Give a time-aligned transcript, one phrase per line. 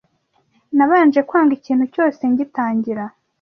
[0.77, 3.03] Nabanje kwanga ikintu cyose ngitangira